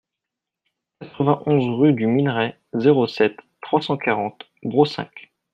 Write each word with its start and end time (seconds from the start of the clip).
quatre-vingt-onze 0.99 1.69
rue 1.79 1.93
du 1.93 2.07
Minerai, 2.07 2.55
zéro 2.73 3.05
sept, 3.05 3.37
trois 3.61 3.83
cent 3.83 3.97
quarante 3.97 4.47
Brossainc 4.63 5.31